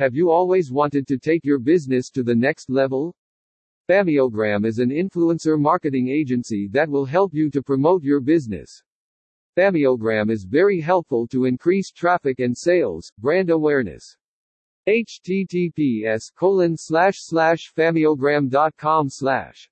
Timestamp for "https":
14.88-15.70